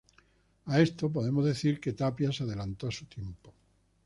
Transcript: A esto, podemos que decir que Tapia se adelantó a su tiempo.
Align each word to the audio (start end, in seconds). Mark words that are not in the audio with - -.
A 0.71 0.79
esto, 0.85 1.05
podemos 1.15 1.43
que 1.43 1.49
decir 1.53 1.75
que 1.83 1.93
Tapia 1.99 2.31
se 2.31 2.41
adelantó 2.43 2.87
a 2.87 2.91
su 2.91 3.05
tiempo. 3.05 3.53